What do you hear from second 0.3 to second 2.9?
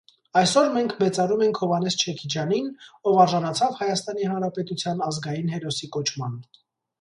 Այսօր մենք մեծարում ենք Հովհաննես Չեքիջյանին,